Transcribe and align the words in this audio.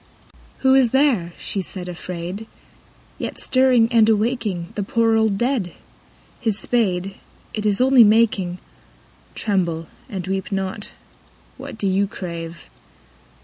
II. 0.33 0.37
Who 0.61 0.73
is 0.73 0.89
there, 0.89 1.33
she 1.37 1.61
said 1.61 1.87
afraid, 1.87 2.47
yet 3.19 3.37
Stirring 3.39 3.87
and 3.91 4.09
awaking 4.09 4.69
The 4.73 4.81
poor 4.81 5.15
old 5.15 5.37
dead? 5.37 5.73
His 6.39 6.57
spade, 6.57 7.17
it 7.53 7.67
Is 7.67 7.79
only 7.79 8.03
making,— 8.03 8.57
(Tremble 9.35 9.89
and 10.09 10.25
weep 10.25 10.51
not 10.51 10.87
I 10.87 10.89
What 11.59 11.77
do 11.77 11.85
you 11.85 12.07
crave 12.07 12.67